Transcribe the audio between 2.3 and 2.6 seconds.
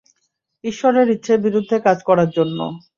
জন্য!